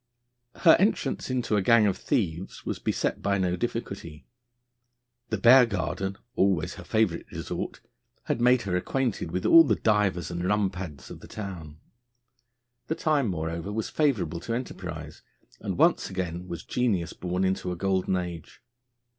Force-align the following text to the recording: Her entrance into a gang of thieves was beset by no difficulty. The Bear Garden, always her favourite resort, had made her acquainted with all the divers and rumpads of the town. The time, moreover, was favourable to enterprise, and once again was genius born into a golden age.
Her 0.61 0.75
entrance 0.79 1.29
into 1.29 1.55
a 1.55 1.61
gang 1.61 1.85
of 1.85 1.95
thieves 1.95 2.65
was 2.65 2.79
beset 2.79 3.21
by 3.21 3.37
no 3.37 3.55
difficulty. 3.55 4.25
The 5.29 5.37
Bear 5.37 5.67
Garden, 5.67 6.17
always 6.35 6.73
her 6.73 6.83
favourite 6.83 7.31
resort, 7.31 7.81
had 8.23 8.41
made 8.41 8.63
her 8.63 8.75
acquainted 8.75 9.29
with 9.29 9.45
all 9.45 9.63
the 9.63 9.75
divers 9.75 10.31
and 10.31 10.41
rumpads 10.43 11.11
of 11.11 11.19
the 11.19 11.27
town. 11.27 11.77
The 12.87 12.95
time, 12.95 13.27
moreover, 13.27 13.71
was 13.71 13.89
favourable 13.91 14.39
to 14.39 14.55
enterprise, 14.55 15.21
and 15.59 15.77
once 15.77 16.09
again 16.09 16.47
was 16.47 16.63
genius 16.63 17.13
born 17.13 17.43
into 17.43 17.71
a 17.71 17.75
golden 17.75 18.15
age. 18.15 18.59